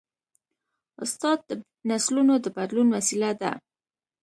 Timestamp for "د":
1.49-1.51, 2.43-2.45